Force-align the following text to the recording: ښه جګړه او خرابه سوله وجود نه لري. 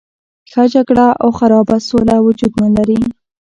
ښه 0.51 0.63
جګړه 0.73 1.07
او 1.21 1.29
خرابه 1.37 1.77
سوله 1.87 2.15
وجود 2.25 2.53
نه 2.63 2.69
لري. 2.75 2.99